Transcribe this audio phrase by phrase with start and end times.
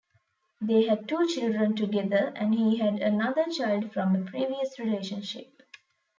[0.59, 5.61] They had two children together and he had another child from a previous relationship.